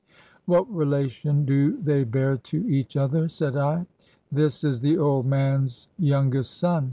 "What 0.45 0.65
relation 0.75 1.45
do 1.45 1.77
they 1.79 2.03
bear 2.05 2.35
to 2.37 2.67
each 2.67 2.97
other?" 2.97 3.27
said 3.27 3.55
I. 3.55 3.85
"This 4.31 4.63
is 4.63 4.79
the 4.79 4.97
old 4.97 5.27
man's 5.27 5.89
youngest 5.99 6.57
son. 6.57 6.79